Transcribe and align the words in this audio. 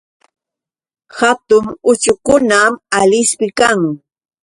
Hatun 1.17 1.65
uchkukunam 1.91 2.71
Alispi 2.99 3.47
kan. 3.59 3.79